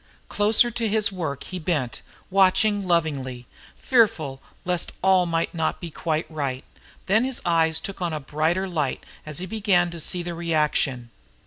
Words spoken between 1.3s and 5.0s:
he bent, watching lovingly, fearful least